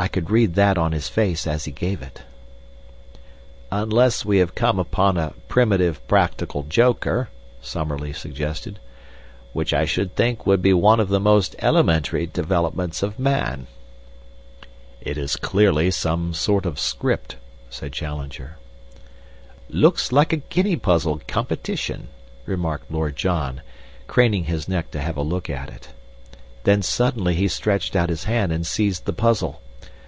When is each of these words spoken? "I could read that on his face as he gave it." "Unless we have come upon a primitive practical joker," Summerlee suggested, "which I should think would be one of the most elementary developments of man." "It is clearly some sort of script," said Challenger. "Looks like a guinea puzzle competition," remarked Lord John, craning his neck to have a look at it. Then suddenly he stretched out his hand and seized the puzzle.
"I 0.00 0.06
could 0.06 0.30
read 0.30 0.54
that 0.54 0.78
on 0.78 0.92
his 0.92 1.08
face 1.08 1.44
as 1.44 1.64
he 1.64 1.72
gave 1.72 2.02
it." 2.02 2.22
"Unless 3.72 4.24
we 4.24 4.38
have 4.38 4.54
come 4.54 4.78
upon 4.78 5.16
a 5.16 5.32
primitive 5.48 6.06
practical 6.06 6.62
joker," 6.62 7.30
Summerlee 7.60 8.12
suggested, 8.12 8.78
"which 9.52 9.74
I 9.74 9.86
should 9.86 10.14
think 10.14 10.46
would 10.46 10.62
be 10.62 10.72
one 10.72 11.00
of 11.00 11.08
the 11.08 11.18
most 11.18 11.56
elementary 11.58 12.26
developments 12.26 13.02
of 13.02 13.18
man." 13.18 13.66
"It 15.00 15.18
is 15.18 15.34
clearly 15.34 15.90
some 15.90 16.32
sort 16.32 16.64
of 16.64 16.78
script," 16.78 17.34
said 17.68 17.92
Challenger. 17.92 18.56
"Looks 19.68 20.12
like 20.12 20.32
a 20.32 20.36
guinea 20.36 20.76
puzzle 20.76 21.20
competition," 21.26 22.06
remarked 22.46 22.88
Lord 22.88 23.16
John, 23.16 23.62
craning 24.06 24.44
his 24.44 24.68
neck 24.68 24.92
to 24.92 25.00
have 25.00 25.16
a 25.16 25.22
look 25.22 25.50
at 25.50 25.70
it. 25.70 25.88
Then 26.62 26.82
suddenly 26.82 27.34
he 27.34 27.48
stretched 27.48 27.96
out 27.96 28.10
his 28.10 28.24
hand 28.24 28.52
and 28.52 28.64
seized 28.64 29.04
the 29.04 29.12
puzzle. 29.12 29.60